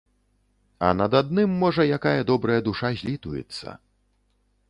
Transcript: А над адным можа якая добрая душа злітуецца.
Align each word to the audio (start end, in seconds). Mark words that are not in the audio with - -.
А 0.87 0.87
над 1.01 1.11
адным 1.19 1.51
можа 1.65 1.85
якая 1.97 2.21
добрая 2.31 2.57
душа 2.69 2.91
злітуецца. 3.01 3.77